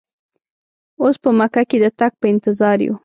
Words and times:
اوس 1.01 1.15
په 1.23 1.29
مکه 1.39 1.61
کې 1.69 1.77
د 1.83 1.85
تګ 1.99 2.11
په 2.19 2.25
انتظار 2.33 2.77
یو. 2.85 2.95